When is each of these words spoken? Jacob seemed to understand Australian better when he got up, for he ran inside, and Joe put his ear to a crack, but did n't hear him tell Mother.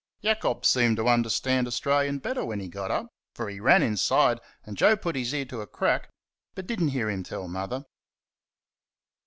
Jacob 0.23 0.65
seemed 0.65 0.97
to 0.97 1.07
understand 1.07 1.67
Australian 1.67 2.17
better 2.17 2.43
when 2.43 2.59
he 2.59 2.67
got 2.67 2.89
up, 2.89 3.09
for 3.35 3.47
he 3.51 3.59
ran 3.59 3.83
inside, 3.83 4.39
and 4.65 4.75
Joe 4.75 4.97
put 4.97 5.15
his 5.15 5.31
ear 5.31 5.45
to 5.45 5.61
a 5.61 5.67
crack, 5.67 6.09
but 6.55 6.65
did 6.65 6.81
n't 6.81 6.89
hear 6.93 7.07
him 7.07 7.21
tell 7.21 7.47
Mother. 7.47 7.85